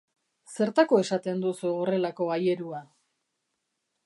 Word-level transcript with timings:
Zertako 0.55 1.01
esaten 1.01 1.45
duzu 1.45 1.75
horrelako 1.83 2.31
aierua? 2.39 2.85